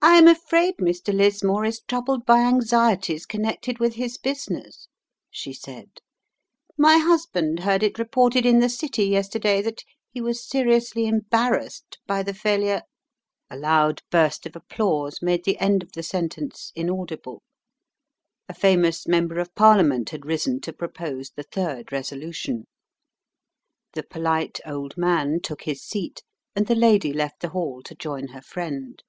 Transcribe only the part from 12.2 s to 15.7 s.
the failure" A loud burst of applause made the